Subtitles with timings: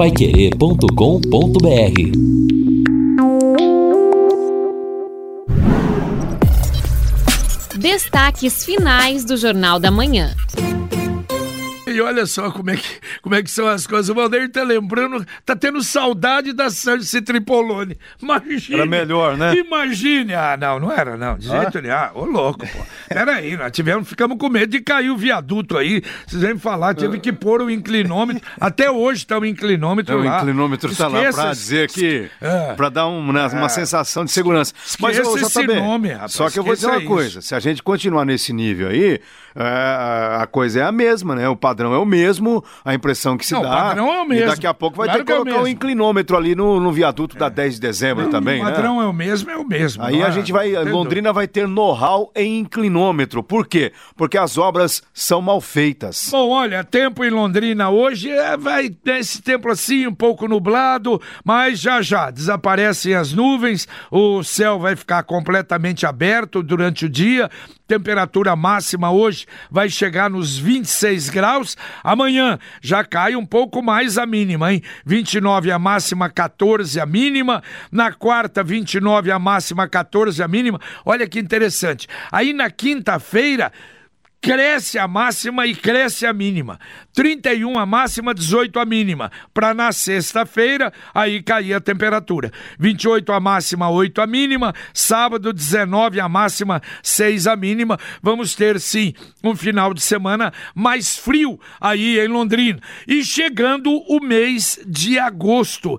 [0.00, 0.88] paiquerê.com.br
[7.78, 10.34] Destaques finais do Jornal da Manhã.
[12.00, 14.08] Olha só como é que, como é que são as coisas.
[14.08, 17.98] O Valdeir tá lembrando, tá tendo saudade da Sandy Tripolone.
[18.20, 18.78] Imagina.
[18.78, 19.54] Era melhor, né?
[19.54, 20.34] Imagine.
[20.34, 21.36] Ah, não, não era, não.
[21.36, 21.80] De jeito ah?
[21.80, 21.94] nenhum.
[21.94, 22.78] Ah, ô louco, pô.
[23.08, 26.02] Peraí, nós tivemos, ficamos com medo de cair o viaduto aí.
[26.26, 28.42] Vocês vêm falar, tive que pôr o inclinômetro.
[28.60, 30.36] Até hoje tá o inclinômetro é, lá.
[30.36, 32.30] O inclinômetro está lá pra dizer que.
[32.40, 32.74] É.
[32.74, 33.68] Pra dar um, né, uma é.
[33.68, 34.72] sensação de segurança.
[34.98, 37.82] Mas eu, esse nome, rapaz, Só que eu vou dizer uma coisa: se a gente
[37.82, 39.20] continuar nesse nível aí,
[39.54, 41.48] é, a coisa é a mesma, né?
[41.48, 43.68] O padrão é o mesmo, a impressão que se não, dá.
[43.68, 44.44] O padrão é o mesmo.
[44.44, 46.78] E daqui a pouco vai claro ter que colocar é o um inclinômetro ali no,
[46.78, 48.70] no viaduto da 10 de dezembro não, também, né?
[48.70, 49.04] O padrão né?
[49.04, 50.02] é o mesmo, é o mesmo.
[50.02, 50.70] Aí a gente vai.
[50.84, 53.42] Londrina vai ter know-how em inclinômetro.
[53.42, 53.80] Por quê?
[53.80, 53.92] quê?
[54.16, 56.28] Porque as obras são mal feitas.
[56.30, 61.80] Bom, olha, tempo em Londrina hoje é, vai esse tempo assim, um pouco nublado, mas
[61.80, 67.48] já já desaparecem as nuvens, o céu vai ficar completamente aberto durante o dia.
[67.86, 71.76] Temperatura máxima hoje vai chegar nos 26 graus.
[72.02, 74.82] Amanhã já cai um pouco mais a mínima, hein?
[75.04, 77.62] 29 a máxima, 14 a mínima.
[77.90, 80.80] Na quarta, 29 a máxima, 14 a mínima.
[81.04, 82.08] Olha que interessante.
[82.30, 83.72] Aí na quinta-feira
[84.40, 86.80] cresce a máxima e cresce a mínima.
[87.12, 89.30] 31 a máxima, 18 a mínima.
[89.52, 92.50] Para na sexta-feira, aí cair a temperatura.
[92.78, 94.74] 28 a máxima, 8 a mínima.
[94.94, 97.98] Sábado, 19 a máxima, 6 a mínima.
[98.22, 99.12] Vamos ter, sim,
[99.44, 102.80] um final de semana mais frio aí em Londrina.
[103.06, 105.98] E chegando o mês de agosto.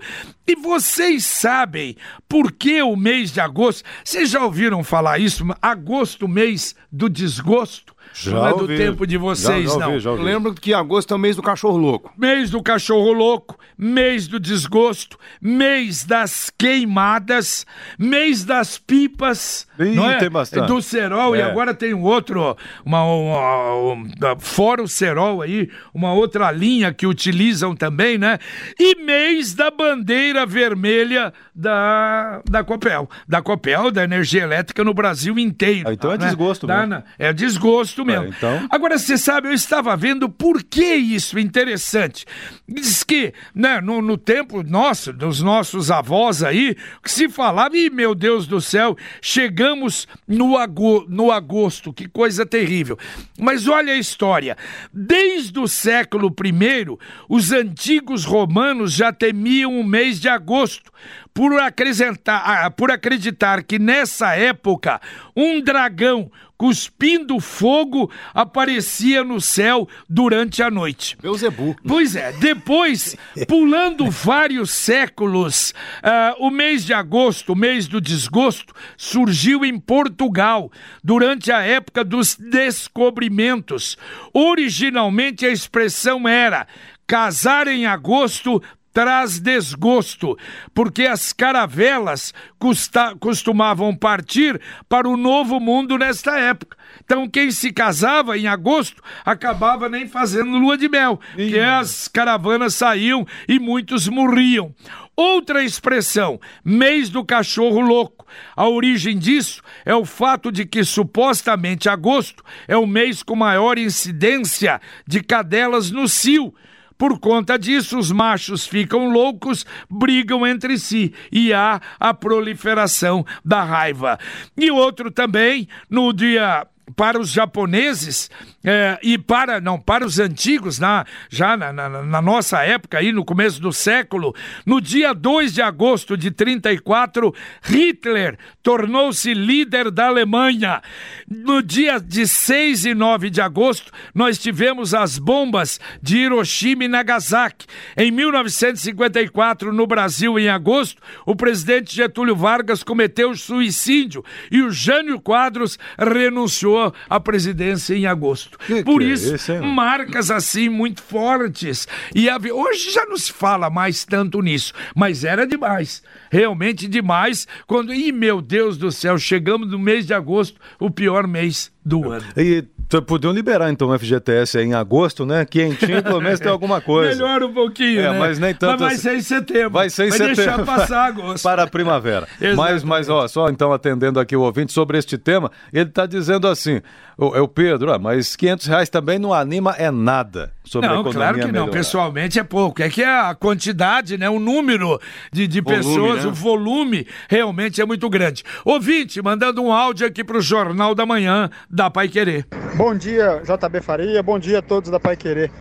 [0.51, 1.95] E vocês sabem
[2.27, 3.85] por que o mês de agosto?
[4.03, 5.45] Vocês já ouviram falar isso?
[5.61, 7.95] Agosto, mês do desgosto?
[8.13, 10.15] Já não é do tempo de vocês, já, já ouvi, não.
[10.21, 12.13] Lembro que agosto é o mês do cachorro louco.
[12.17, 17.65] Mês do cachorro louco, mês do desgosto, mês das queimadas,
[17.97, 19.67] mês das pipas.
[19.79, 20.17] Ih, não é?
[20.17, 20.67] tem bastante.
[20.67, 21.39] Do cerol, é.
[21.39, 26.93] e agora tem um outro, uma, uma, uma, fora o cerol aí, uma outra linha
[26.93, 28.39] que utilizam também, né?
[28.77, 33.09] E mês da bandeira vermelha da, da Copel.
[33.27, 35.89] Da Copel, da energia elétrica no Brasil inteiro.
[35.89, 36.25] Ah, então é né?
[36.25, 37.03] desgosto mesmo.
[37.17, 38.25] É desgosto mesmo.
[38.25, 38.67] É, então...
[38.69, 42.25] Agora, você sabe, eu estava vendo por que isso é interessante.
[42.67, 47.89] Diz que, né, no, no tempo nosso, dos nossos avós aí, que se falava, e
[47.89, 52.97] meu Deus do céu, chegamos no, ago, no agosto, que coisa terrível.
[53.39, 54.55] Mas olha a história.
[54.93, 56.97] Desde o século I,
[57.27, 60.91] os antigos romanos já temiam o mês de agosto,
[61.33, 65.01] por acrescentar, ah, por acreditar que nessa época
[65.35, 71.17] um dragão cuspindo fogo aparecia no céu durante a noite.
[71.19, 71.75] Beuzebu.
[71.87, 73.17] Pois é, depois,
[73.49, 75.73] pulando vários séculos,
[76.03, 80.71] uh, o mês de agosto, o mês do desgosto, surgiu em Portugal
[81.03, 83.97] durante a época dos descobrimentos.
[84.31, 86.67] Originalmente a expressão era
[87.07, 88.61] casar em agosto
[88.93, 90.37] traz desgosto,
[90.73, 96.77] porque as caravelas custa, costumavam partir para o novo mundo nesta época.
[97.03, 102.75] Então, quem se casava em agosto acabava nem fazendo lua de mel, porque as caravanas
[102.75, 104.73] saíam e muitos morriam.
[105.15, 108.25] Outra expressão, mês do cachorro louco.
[108.55, 113.77] A origem disso é o fato de que supostamente agosto é o mês com maior
[113.77, 116.53] incidência de cadelas no cio
[117.01, 123.63] por conta disso, os machos ficam loucos, brigam entre si e há a proliferação da
[123.63, 124.19] raiva.
[124.55, 128.29] E outro também, no dia para os japoneses
[128.63, 133.11] é, e para não para os antigos na, já na, na, na, nossa época aí
[133.11, 134.35] no começo do século
[134.65, 137.33] no dia 2 de agosto de 34
[137.63, 140.81] Hitler tornou-se líder da Alemanha
[141.27, 146.87] no dia de 6 e 9 de agosto nós tivemos as bombas de Hiroshima e
[146.87, 147.65] Nagasaki
[147.97, 155.19] em 1954 no Brasil em agosto o presidente Getúlio Vargas cometeu suicídio e o Jânio
[155.19, 158.50] Quadros renunciou a presidência em agosto.
[158.57, 161.87] Que Por que é isso, é marcas assim muito fortes.
[162.13, 162.53] E havia...
[162.53, 166.03] hoje já não se fala mais tanto nisso, mas era demais.
[166.29, 167.47] Realmente demais.
[167.67, 172.11] Quando, e meu Deus do céu, chegamos no mês de agosto, o pior mês do
[172.11, 172.25] ano.
[172.37, 175.45] E Então, podiam liberar então o FGTS em agosto, né?
[175.45, 177.15] Quentinho, pelo menos tem alguma coisa.
[177.15, 178.19] Melhora um pouquinho, é, né?
[178.19, 178.71] Mas nem tanto.
[178.71, 179.01] Mas vai assim.
[179.01, 179.69] ser em setembro.
[179.69, 180.35] Vai ser em vai setembro.
[180.35, 181.41] deixar passar agosto.
[181.41, 182.27] Para a primavera.
[182.53, 186.49] mas, mas, ó, só então atendendo aqui o ouvinte sobre este tema, ele está dizendo
[186.49, 186.81] assim:
[187.17, 190.97] o, é o Pedro, ah, mas 500 reais também não anima é nada sobre não,
[190.97, 191.51] a economia claro que não.
[191.51, 191.71] melhorar.
[191.71, 192.81] Pessoalmente é pouco.
[192.81, 194.99] É que a quantidade, né, o número
[195.31, 196.31] de, de Volume, pessoas, né?
[196.31, 198.43] o volume realmente é muito grande.
[198.65, 202.47] Ouvinte, mandando um áudio aqui pro Jornal da Manhã da Pai Querer.
[202.83, 204.23] Bom dia, JB Faria.
[204.23, 205.51] Bom dia a todos da Pai Querer.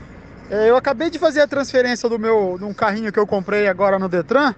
[0.49, 3.69] É, eu acabei de fazer a transferência do meu de um carrinho que eu comprei
[3.69, 4.55] agora no Detran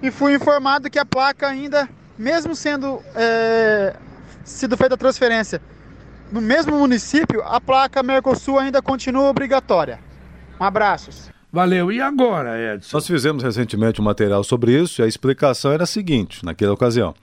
[0.00, 1.86] e fui informado que a placa ainda,
[2.16, 3.94] mesmo sendo é,
[4.42, 5.60] sido feita a transferência
[6.32, 9.98] no mesmo município, a placa Mercosul ainda continua obrigatória.
[10.58, 11.30] Um abraço.
[11.52, 11.92] Valeu.
[11.92, 12.96] E agora, Edson?
[12.96, 17.14] Nós fizemos recentemente um material sobre isso e a explicação era a seguinte, naquela ocasião.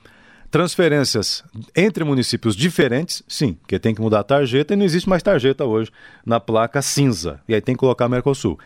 [0.52, 1.44] Transferências
[1.76, 5.64] entre municípios diferentes, sim, porque tem que mudar a tarjeta e não existe mais tarjeta
[5.64, 5.92] hoje
[6.26, 7.40] na placa cinza.
[7.48, 8.58] E aí tem que colocar Mercosul.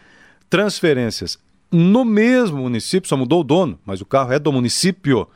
[0.49, 1.37] Transferências
[1.73, 5.27] no mesmo município, só mudou o dono, mas o carro é do município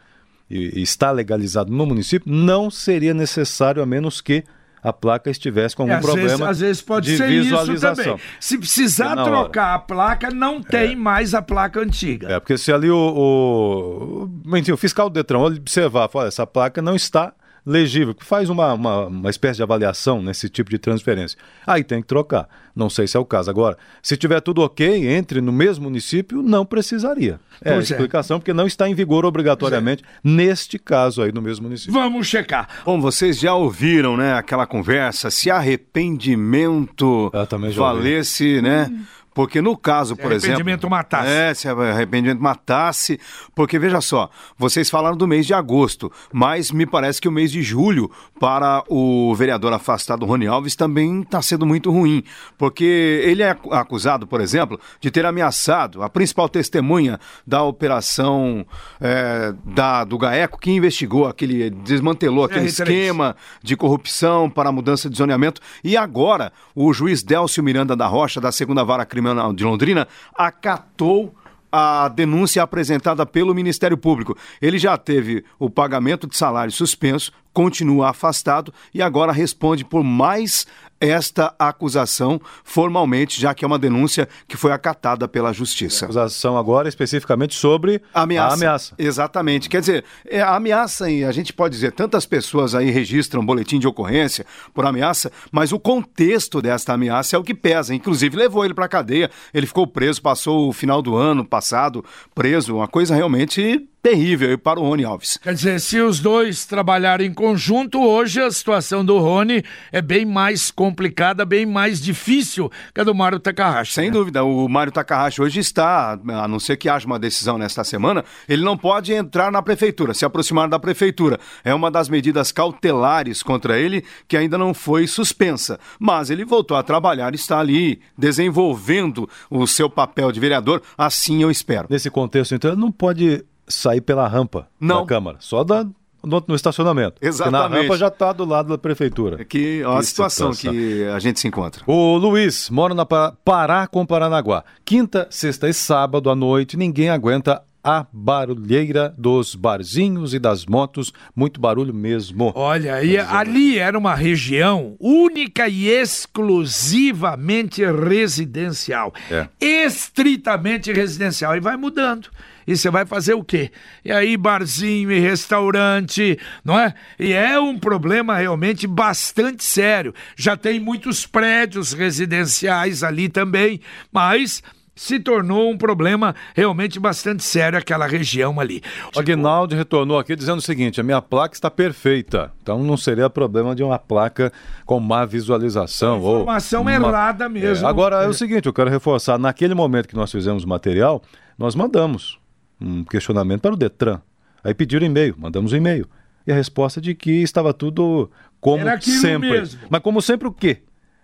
[0.47, 4.43] e, está legalizado no município, não seria necessário a menos que
[4.87, 7.43] a placa estivesse com algum É, às problema vezes, às vezes pode de ser isso
[7.43, 8.03] visualização.
[8.05, 8.19] também.
[8.39, 9.31] Se precisar Na hora.
[9.31, 12.31] trocar a placa, não tem mais a placa antiga.
[12.31, 16.81] É, porque se ali o, o, enfim, o fiscal do Detran observar, fala, essa placa
[16.81, 17.33] não está
[17.67, 21.37] legível, que faz uma, uma, uma espécie de avaliação nesse tipo de transferência.
[21.65, 22.47] Aí tem que trocar.
[22.73, 23.49] Não sei se é o caso.
[23.49, 27.39] Agora, se tiver tudo ok, entre no mesmo município, não precisaria.
[27.61, 27.93] É a Pois é.
[27.93, 31.93] explicação, porque não está em vigor obrigatoriamente neste caso aí no mesmo município.
[31.93, 32.69] Vamos checar.
[32.85, 37.31] Bom, vocês já ouviram, né, aquela conversa, se arrependimento
[37.75, 38.89] valesse, né?
[39.37, 40.55] Porque no caso, por exemplo...
[40.55, 41.29] arrependimento matasse.
[41.29, 43.19] É, se arrependimento matasse.
[43.53, 47.51] Porque, veja só, vocês falaram do mês de agosto, mas me parece que o mês
[47.51, 52.23] de julho, para o vereador afastado Rony Alves, também está sendo muito ruim.
[52.57, 58.65] Porque ele é acu- acusado, por exemplo, de ter ameaçado a principal testemunha da operação
[58.99, 62.69] é, da, do GAECO, que investigou aquele, desmantelou aquele R3.
[62.69, 65.61] esquema de corrupção para a mudança de zoneamento.
[65.83, 71.33] E agora, o juiz Délcio Miranda da Rocha, da segunda vara criminal de Londrina, acatou
[71.71, 74.37] a denúncia apresentada pelo Ministério Público.
[74.61, 80.65] Ele já teve o pagamento de salário suspenso, continua afastado e agora responde por mais
[80.99, 86.05] esta acusação formalmente, já que é uma denúncia que foi acatada pela Justiça.
[86.05, 88.49] Acusação agora especificamente sobre Ameaça.
[88.49, 88.95] a ameaça.
[88.97, 89.69] Exatamente.
[89.69, 93.79] Quer dizer, é, a ameaça, e a gente pode dizer, tantas pessoas aí registram boletim
[93.79, 97.93] de ocorrência por ameaça, mas o contexto desta ameaça é o que pesa.
[97.93, 102.03] Inclusive, levou ele para cadeia, ele ficou preso, passou o final do ano passado
[102.33, 105.37] preso, uma coisa realmente terrível aí para o Rony Alves.
[105.37, 109.61] Quer dizer, se os dois trabalharem em conjunto, hoje a situação do Rony
[109.91, 113.93] é bem mais complicada, bem mais difícil que a do Mário Takahashi.
[113.93, 114.11] Sem né?
[114.11, 118.23] dúvida, o Mário Takahashi hoje está, a não ser que haja uma decisão nesta semana,
[118.47, 121.37] ele não pode entrar na prefeitura, se aproximar da prefeitura.
[121.61, 125.77] É uma das medidas cautelares contra ele que ainda não foi suspensa.
[125.99, 131.51] Mas ele voltou a trabalhar, está ali desenvolvendo o seu papel de vereador, assim eu
[131.51, 131.87] espero.
[131.89, 135.01] Nesse contexto, então, ele não pode sair pela rampa Não.
[135.01, 135.83] da Câmara, só da,
[136.23, 137.13] no, no estacionamento.
[137.13, 137.69] Porque Exatamente.
[137.71, 139.41] na rampa já está do lado da prefeitura.
[139.41, 140.79] É que ó, a Que situação, situação.
[140.79, 141.83] que a gente se encontra.
[141.85, 144.63] O Luiz mora na Pa- Pará com Paranaguá.
[144.85, 151.13] Quinta, sexta e sábado à noite, ninguém aguenta a barulheira dos barzinhos e das motos.
[151.33, 152.51] Muito barulho mesmo.
[152.53, 159.13] Olha, e ali era uma região única e exclusivamente residencial.
[159.31, 159.47] É.
[159.59, 161.55] Estritamente residencial.
[161.55, 162.27] E vai mudando.
[162.67, 163.71] E você vai fazer o quê?
[164.03, 166.93] E aí, barzinho e restaurante, não é?
[167.19, 170.13] E é um problema realmente bastante sério.
[170.35, 173.79] Já tem muitos prédios residenciais ali também,
[174.11, 174.61] mas
[174.95, 178.81] se tornou um problema realmente bastante sério aquela região ali.
[179.15, 182.51] O Aguinaldo retornou aqui dizendo o seguinte: a minha placa está perfeita.
[182.63, 184.51] Então não seria problema de uma placa
[184.85, 186.19] com má visualização.
[186.21, 187.85] ou Informação uma- errada mesmo.
[187.85, 191.21] É, agora é o seguinte, eu quero reforçar, naquele momento que nós fizemos o material,
[191.59, 192.39] nós mandamos
[192.79, 194.21] um questionamento para o Detran.
[194.63, 196.07] Aí pediram e-mail, mandamos um e-mail.
[196.45, 199.51] E a resposta de que estava tudo como sempre.
[199.51, 199.81] mesmo.
[199.89, 200.79] Mas como sempre o quê?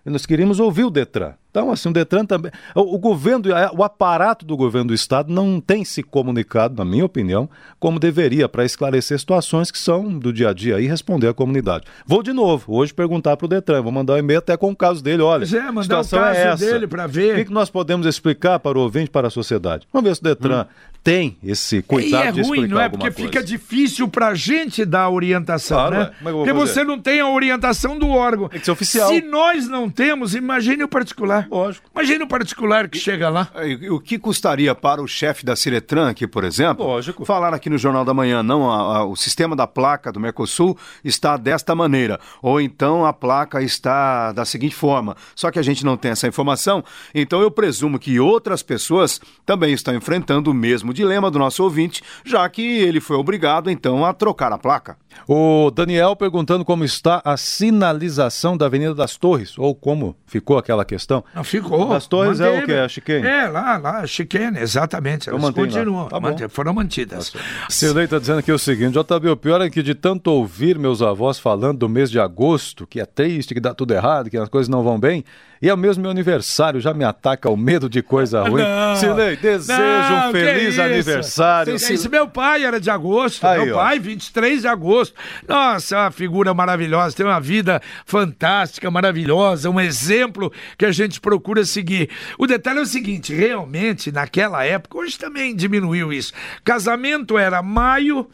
[0.05, 1.35] Nós queríamos ouvir o Detran.
[1.53, 2.51] Então, assim, o Detran também.
[2.73, 3.45] O, o, governo,
[3.77, 7.47] o aparato do governo do Estado não tem se comunicado, na minha opinião,
[7.79, 11.85] como deveria, para esclarecer situações que são do dia a dia e responder à comunidade.
[12.07, 14.75] Vou de novo, hoje perguntar para o Detran, vou mandar um e-mail até com o
[14.75, 15.21] caso dele.
[15.21, 16.65] Olha, é, a situação é essa.
[16.65, 17.33] dele para ver.
[17.33, 19.87] O que, que, nós podemos explicar para o ouvinte, para a sociedade?
[19.93, 20.65] Vamos ver se o Detran hum.
[21.03, 22.89] tem esse cuidado e é de ruim, não é?
[22.89, 23.29] Porque coisa.
[23.29, 26.11] fica difícil para a gente dar a orientação, claro, né?
[26.19, 26.31] É.
[26.31, 28.49] Porque você não tem a orientação do órgão.
[28.49, 29.09] Tem que ser oficial.
[29.09, 31.42] Se nós não temos, imagine o particular.
[31.49, 31.89] Lógico.
[31.93, 33.49] Imagine no particular que e, chega lá.
[33.91, 37.25] O que custaria para o chefe da Ciretran aqui, por exemplo, Lógico.
[37.25, 40.77] falar aqui no Jornal da Manhã, não, a, a, o sistema da placa do Mercosul
[41.03, 45.15] está desta maneira, ou então a placa está da seguinte forma.
[45.35, 46.83] Só que a gente não tem essa informação,
[47.13, 52.03] então eu presumo que outras pessoas também estão enfrentando o mesmo dilema do nosso ouvinte,
[52.25, 54.97] já que ele foi obrigado então a trocar a placa.
[55.27, 60.83] O Daniel perguntando como está a sinalização da Avenida das Torres, ou como ficou aquela
[60.83, 61.23] questão.
[61.33, 61.89] Não ficou.
[61.89, 62.57] Das Torres Manteve.
[62.57, 62.73] é o que?
[62.73, 63.27] A chicane?
[63.27, 65.29] É, lá, lá, a chicane, exatamente.
[65.29, 67.31] Elas continuam, tá foram mantidas.
[67.31, 70.77] Tá Silei está dizendo aqui o seguinte, JB, o pior é que de tanto ouvir
[70.77, 74.37] meus avós falando do mês de agosto, que é triste, que dá tudo errado, que
[74.37, 75.23] as coisas não vão bem,
[75.63, 78.61] e é mesmo meu aniversário, já me ataca o medo de coisa ruim.
[78.61, 81.79] Não, Silei, desejo não, um feliz aniversário.
[81.79, 82.09] Sim, sim.
[82.09, 83.79] Meu pai era de agosto, Aí, meu ó.
[83.79, 85.15] pai, 23 de agosto.
[85.47, 91.21] Nossa, é uma figura maravilhosa, tem uma vida fantástica, maravilhosa, um exemplo que a gente
[91.21, 92.09] procura seguir.
[92.37, 96.33] O detalhe é o seguinte: realmente, naquela época, hoje também diminuiu isso.
[96.65, 98.27] Casamento era maio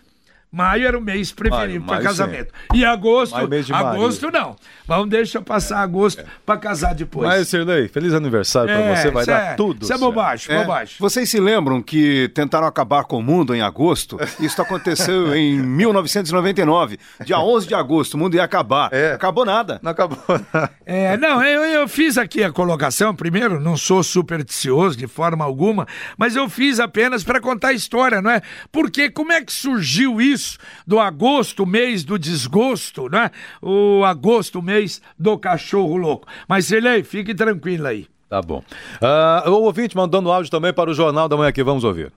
[0.52, 2.52] Maio era o mês preferido para casamento.
[2.72, 2.80] Sim.
[2.80, 3.36] E agosto,
[3.72, 4.56] agosto não.
[4.88, 6.26] Vamos deixar passar agosto é.
[6.44, 7.30] para casar depois.
[7.30, 9.84] Mas, Sirlei, feliz aniversário é, para você, vai dar é, tudo.
[9.84, 10.62] Isso é bobagem, é.
[10.62, 10.96] bobagem.
[11.00, 14.18] Vocês se lembram que tentaram acabar com o mundo em agosto?
[14.40, 18.92] Isso aconteceu em 1999, dia 11 de agosto, o mundo ia acabar.
[18.92, 19.14] É.
[19.14, 19.80] Acabou nada.
[19.84, 20.18] Não acabou
[20.52, 20.72] nada.
[20.84, 25.88] É, não, eu, eu fiz aqui a colocação, primeiro, não sou supersticioso de forma alguma,
[26.18, 28.42] mas eu fiz apenas para contar a história, não é?
[28.72, 30.39] Porque como é que surgiu isso?
[30.40, 33.30] Isso, do agosto, mês do desgosto, né?
[33.62, 36.28] O agosto, mês do cachorro louco.
[36.48, 38.08] Mas, Silei, fique tranquilo aí.
[38.30, 38.64] Tá bom.
[39.02, 42.12] Uh, o ouvinte mandando áudio também para o Jornal da Manhã aqui, vamos ouvir.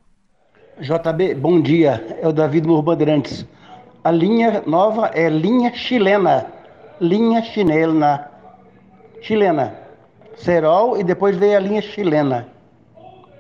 [0.79, 2.19] JB, bom dia.
[2.21, 3.47] É o David no Bandeirantes.
[4.05, 6.47] A linha nova é linha chilena.
[7.01, 8.29] Linha chilena.
[9.23, 9.75] Chilena.
[10.37, 12.49] Serol e depois veio a linha chilena.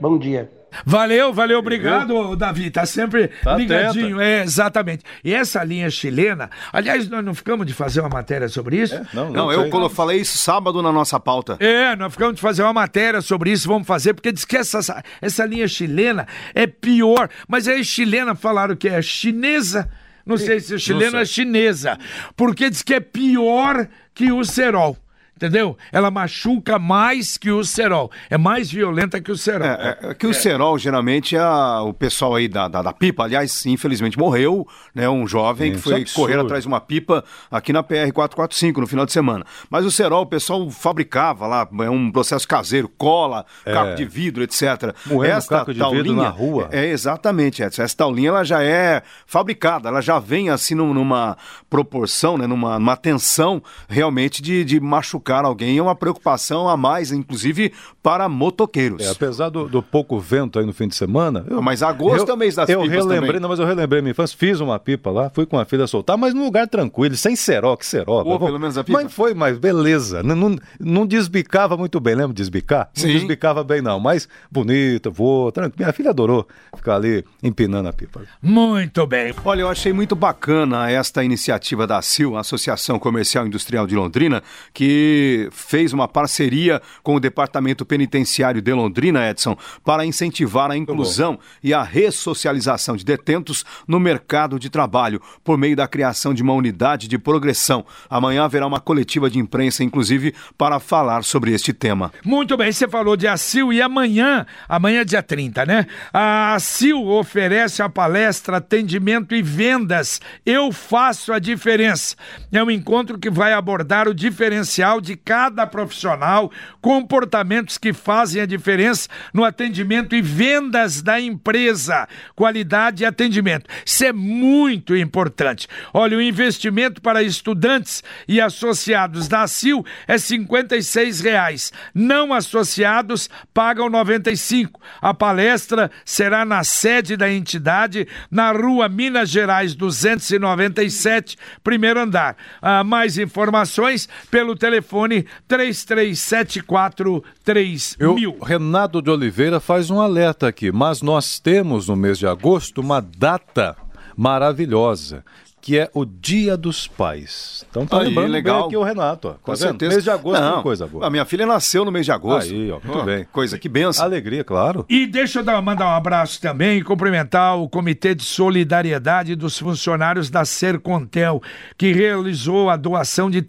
[0.00, 0.50] Bom dia.
[0.84, 2.70] Valeu, valeu, obrigado, Davi.
[2.70, 4.16] Tá sempre tá ligadinho.
[4.16, 4.24] Atenta.
[4.24, 5.04] É, exatamente.
[5.24, 8.94] E essa linha chilena, aliás, nós não ficamos de fazer uma matéria sobre isso?
[8.94, 9.88] É, não, não, não eu não.
[9.88, 11.56] falei isso sábado na nossa pauta.
[11.60, 15.02] É, nós ficamos de fazer uma matéria sobre isso, vamos fazer, porque diz que essa,
[15.20, 17.28] essa linha chilena é pior.
[17.48, 19.88] Mas aí chilena falaram que é chinesa.
[20.24, 21.98] Não sei se é chilena ou chinesa.
[22.36, 24.96] Porque diz que é pior que o cerol
[25.42, 25.76] entendeu?
[25.90, 28.10] Ela machuca mais que o cerol.
[28.30, 29.66] É mais violenta que o cerol.
[29.66, 30.32] É, é, é que o é.
[30.32, 35.08] cerol, geralmente, é o pessoal aí da, da, da, pipa, aliás, infelizmente morreu, né?
[35.08, 39.12] Um jovem que foi correr atrás de uma pipa aqui na PR-445 no final de
[39.12, 39.44] semana.
[39.68, 43.72] Mas o cerol, o pessoal fabricava lá, é um processo caseiro, cola, é.
[43.72, 44.94] caco de vidro, etc.
[45.06, 46.68] Moendo Esta caco de taulinha, vidro na rua.
[46.70, 47.82] É, exatamente, Edson.
[47.82, 51.36] Essa taulinha, ela já é fabricada, ela já vem assim numa
[51.68, 52.46] proporção, né?
[52.46, 57.72] Numa, numa tensão realmente de, de machucar machucar alguém é uma preocupação a mais, inclusive
[58.02, 59.04] para motoqueiros.
[59.04, 61.44] É, apesar do, do, pouco vento aí no fim de semana.
[61.48, 63.40] Eu, mas agosto eu, é mês das eu pipas relembrei, também.
[63.40, 66.18] Não, mas eu relembrei minha infância, fiz uma pipa lá, fui com a filha soltar,
[66.18, 68.22] mas num lugar tranquilo, sem ceró, que ceró.
[68.22, 69.02] Ou, pelo menos a pipa.
[69.02, 70.22] Mas foi, mas beleza.
[70.22, 72.90] Não, não, não desbicava muito bem, lembra de desbicar?
[72.92, 73.08] Sim.
[73.08, 75.72] Não desbicava bem não, mas bonita, vou, tranquilo.
[75.78, 76.46] Minha filha adorou
[76.76, 78.22] ficar ali empinando a pipa.
[78.42, 79.34] Muito bem.
[79.44, 85.21] Olha, eu achei muito bacana esta iniciativa da CIL, Associação Comercial Industrial de Londrina, que
[85.50, 91.74] fez uma parceria com o Departamento Penitenciário de Londrina, Edson, para incentivar a inclusão e
[91.74, 97.08] a ressocialização de detentos no mercado de trabalho, por meio da criação de uma unidade
[97.08, 97.84] de progressão.
[98.08, 102.12] Amanhã haverá uma coletiva de imprensa, inclusive, para falar sobre este tema.
[102.24, 105.86] Muito bem, você falou de ACIL e amanhã, amanhã é dia 30, né?
[106.12, 110.20] A ACIL oferece a palestra Atendimento e Vendas.
[110.46, 112.16] Eu faço a diferença.
[112.50, 118.46] É um encontro que vai abordar o diferencial de cada profissional, comportamentos que fazem a
[118.46, 123.68] diferença no atendimento e vendas da empresa, qualidade e atendimento.
[123.84, 125.66] Isso é muito importante.
[125.92, 131.72] Olha, o investimento para estudantes e associados da CIL é 56 reais.
[131.94, 134.80] não associados pagam R$ 95.
[135.00, 142.36] A palestra será na sede da entidade, na rua Minas Gerais 297, primeiro andar.
[142.60, 148.18] Ah, mais informações pelo telefone telefone 3374 3000.
[148.18, 152.80] Eu, Renato de Oliveira faz um alerta aqui, mas nós temos no mês de agosto
[152.80, 153.74] uma data
[154.14, 155.24] maravilhosa
[155.62, 157.64] que é o Dia dos Pais.
[157.70, 158.56] Então tá Aí, lembrando legal.
[158.58, 159.28] bem aqui o Renato.
[159.28, 159.30] Ó.
[159.34, 159.58] Com Tá vendo?
[159.58, 159.92] certeza.
[159.92, 161.06] Mês de agosto Não, tem coisa boa.
[161.06, 162.52] A minha filha nasceu no mês de agosto.
[162.52, 163.26] Aí, ó, muito Ah, bem.
[163.32, 164.04] Coisa, que benção.
[164.04, 164.84] Alegria, claro.
[164.88, 169.56] E deixa eu dar, mandar um abraço também e cumprimentar o Comitê de Solidariedade dos
[169.56, 171.40] funcionários da Sercontel,
[171.78, 173.40] que realizou a doação de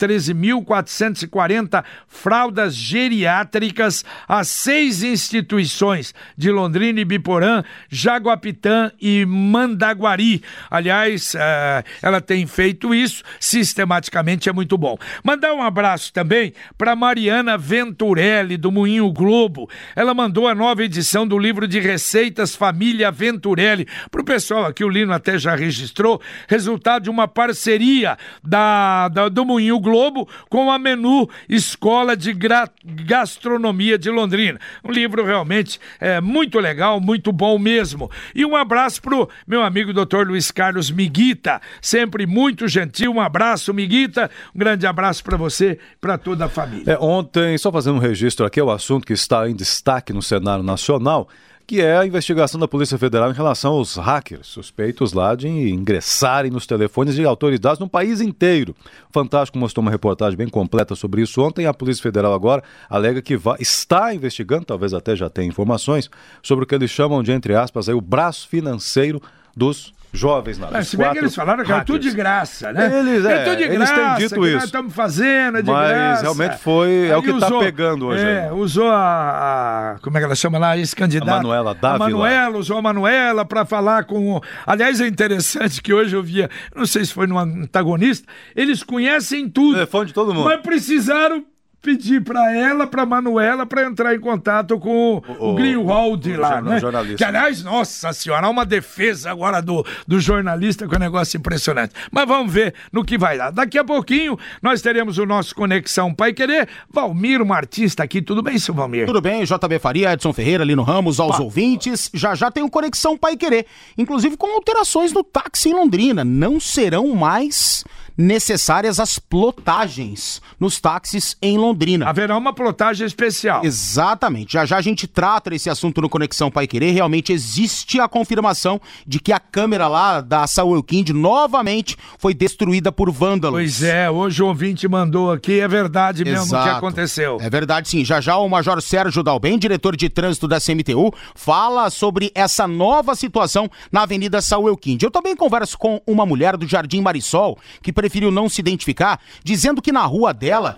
[0.84, 10.44] 13.440 fraldas geriátricas a seis instituições de Londrina e Biporã, Jaguapitã e Mandaguari.
[10.70, 14.98] Aliás, eh, ela tem feito isso sistematicamente, é muito bom.
[15.24, 19.70] Mandar um abraço também para Mariana Venturelli, do Moinho Globo.
[19.96, 23.88] Ela mandou a nova edição do livro de receitas Família Venturelli.
[24.12, 29.30] Para o pessoal aqui, o Lino até já registrou, resultado de uma parceria da, da-
[29.30, 34.60] do Moinho Globo com a Menu Escola de Gra- Gastronomia de Londrina.
[34.84, 38.12] Um livro realmente é, muito legal, muito bom mesmo.
[38.36, 40.28] E um abraço pro meu amigo Dr.
[40.28, 41.62] Luiz Carlos Miguita,
[41.94, 43.12] sempre muito gentil.
[43.14, 44.28] Um abraço, Miguita.
[44.56, 46.92] Um grande abraço para você, para toda a família.
[46.92, 50.20] É, ontem, só fazendo um registro aqui, é o assunto que está em destaque no
[50.20, 51.30] cenário nacional,
[51.68, 56.50] que é a investigação da Polícia Federal em relação aos hackers, suspeitos lá de ingressarem
[56.50, 58.76] nos telefones de autoridades no país inteiro.
[59.12, 61.68] Fantástico mostrou uma reportagem bem completa sobre isso ontem.
[61.68, 66.10] A Polícia Federal agora alega que vai- está investigando, talvez até já tenha informações,
[66.42, 69.22] sobre o que eles chamam de, entre aspas, aí, o braço financeiro
[69.56, 70.70] dos jovens lá.
[70.74, 73.00] É, dos se bem que eles falaram que é tudo de graça, né?
[73.00, 74.66] Eles, é, tudo de eles graça, têm dito nós isso.
[74.66, 76.22] estamos fazendo, é de Mas graça.
[76.22, 78.52] realmente foi- é o Aí que tá pegando hoje É, aí.
[78.52, 80.78] usou a, a- Como é que ela chama lá?
[80.78, 81.30] Esse candidato.
[81.30, 81.96] A Manuela Dávila.
[82.06, 84.36] A Manuela, usou a Manuela para falar com.
[84.38, 88.84] o- Aliás, é interessante que hoje eu via, não sei se foi no antagonista, eles
[88.84, 89.74] conhecem tudo.
[89.74, 90.46] Telefone de todo mundo.
[90.46, 91.44] Mas precisaram
[91.84, 96.40] pedir para ela, para Manuela, para entrar em contato com o, O- o Greenwald o
[96.40, 96.80] lá, jornal- né?
[96.80, 97.18] jornalista.
[97.18, 101.94] Que, aliás, nossa senhora, há uma defesa agora do, do jornalista com um negócio impressionante.
[102.10, 103.52] Mas vamos ver no que vai dar.
[103.52, 106.70] Daqui a pouquinho nós teremos o nosso Conexão Pai Querer.
[106.90, 108.22] Valmir, um artista aqui.
[108.22, 109.06] Tudo bem, seu Valmir?
[109.06, 112.10] Tudo bem, JB Faria, Edson Ferreira, Lino Ramos, aos ouvintes.
[112.14, 113.66] Já já tem o Conexão Pai Querer,
[113.98, 116.24] inclusive com alterações no táxi em Londrina.
[116.24, 117.84] Não serão mais
[118.18, 122.08] necessárias as plotagens nos táxis em Londrina.
[122.08, 123.64] Haverá uma plotagem especial.
[123.66, 124.54] Exatamente.
[124.54, 126.92] Já já a gente trata esse assunto no Conexão Pai Querer.
[126.92, 132.92] Realmente existe a confirmação de que a câmera lá da Samuel Kind novamente foi destruída
[132.92, 133.60] por vândalos.
[133.60, 136.78] Pois é, hoje o ouvinte mandou aqui, é verdade mesmo o que Exato.
[136.78, 137.38] aconteceu.
[137.42, 138.06] É verdade, sim.
[138.06, 143.16] Já já o Major Sérgio Dalben, diretor de trânsito da CMTU, fala sobre essa nova
[143.16, 145.02] situação na Avenida Samuel Kind.
[145.04, 149.82] Eu também converso com uma mulher do Jardim Marisol, que preferiu não se identificar, dizendo
[149.82, 150.78] que na rua dela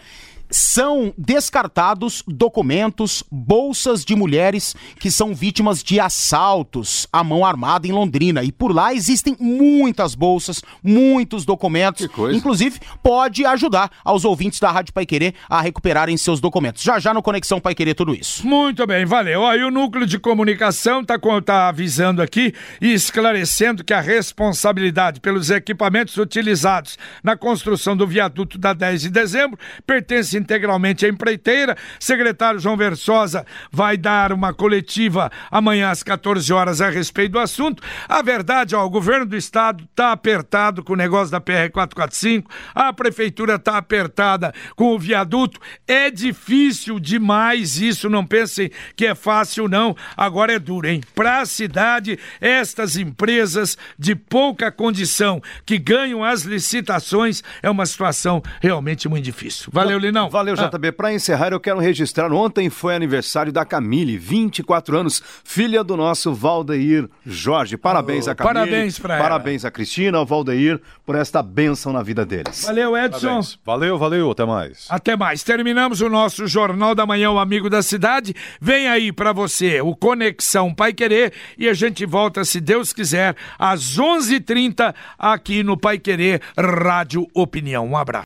[0.49, 7.91] são descartados documentos, bolsas de mulheres que são vítimas de assaltos à mão armada em
[7.91, 8.43] Londrina.
[8.43, 12.05] E por lá existem muitas bolsas, muitos documentos.
[12.05, 12.37] Que coisa.
[12.37, 16.83] Inclusive, pode ajudar aos ouvintes da Rádio Pai Querer a recuperarem seus documentos.
[16.83, 18.45] Já já no Conexão Pai Querer tudo isso.
[18.47, 19.45] Muito bem, valeu.
[19.45, 25.49] Aí o núcleo de comunicação está tá avisando aqui e esclarecendo que a responsabilidade pelos
[25.49, 31.77] equipamentos utilizados na construção do viaduto da 10 de dezembro pertence integralmente à empreiteira.
[31.99, 37.81] Secretário João Versosa vai dar uma coletiva amanhã às 14 horas a respeito do assunto.
[38.07, 42.51] A verdade, ó, o governo do estado está apertado com o negócio da PR 445,
[42.73, 45.59] a prefeitura está apertada com o viaduto.
[45.87, 49.95] É difícil demais isso, não pensem que é fácil não.
[50.15, 51.01] Agora é duro, hein?
[51.13, 58.41] Para a cidade, estas empresas de pouca condição que ganham as licitações é uma situação
[58.61, 59.69] realmente muito difícil.
[59.71, 60.24] Valeu, Linão.
[60.29, 60.67] Valeu, Ah.
[60.69, 60.91] JB.
[60.91, 62.31] Para encerrar, eu quero registrar.
[62.31, 67.77] Ontem foi aniversário da Camille, 24 anos, filha do nosso Valdeir Jorge.
[67.77, 68.53] Parabéns Oh, a Camille.
[68.55, 69.23] parabéns pra ela.
[69.23, 72.63] Parabéns a Cristina, ao Valdeir, por esta bênção na vida deles.
[72.65, 73.19] Valeu, Edson.
[73.27, 73.59] Parabéns.
[73.65, 74.85] Valeu, valeu, até mais.
[74.89, 75.43] Até mais.
[75.43, 78.33] Terminamos o nosso Jornal da Manhã, o Amigo da Cidade.
[78.59, 83.35] Vem aí pra você o Conexão Pai Querer e a gente volta, se Deus quiser,
[83.59, 87.85] às 11h30 aqui no Pai Querer Rádio Opinião.
[87.87, 88.23] Um abraço.